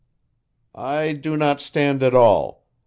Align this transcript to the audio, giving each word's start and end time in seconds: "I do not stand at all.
"I 0.73 1.13
do 1.13 1.37
not 1.37 1.61
stand 1.61 2.01
at 2.01 2.15
all. 2.15 2.65